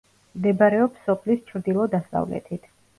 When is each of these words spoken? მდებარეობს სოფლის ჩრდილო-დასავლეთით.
მდებარეობს 0.37 1.05
სოფლის 1.11 1.47
ჩრდილო-დასავლეთით. 1.53 2.71